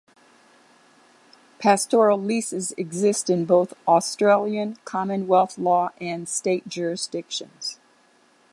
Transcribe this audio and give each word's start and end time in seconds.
Pastoral 1.59 2.19
leases 2.19 2.71
exist 2.71 3.29
in 3.29 3.45
both 3.45 3.75
Australian 3.87 4.77
commonwealth 4.83 5.59
law 5.59 5.89
and 5.99 6.27
state 6.27 6.67
jurisdictions. 6.67 7.79